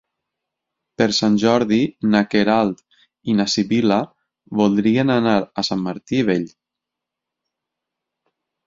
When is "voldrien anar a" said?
4.63-5.69